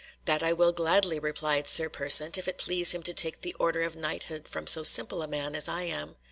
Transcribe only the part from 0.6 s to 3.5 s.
gladly," replied Sir Persant, "if it please him to take